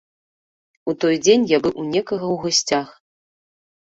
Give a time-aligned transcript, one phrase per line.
[0.91, 2.87] У той дзень я быў у некага ў гасцях.